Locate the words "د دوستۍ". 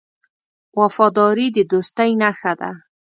1.55-2.11